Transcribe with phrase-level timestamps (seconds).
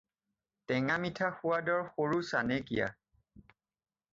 [0.69, 2.89] টেঙা-মিঠা সোৱাদৰ সৰু চানেকীয়া।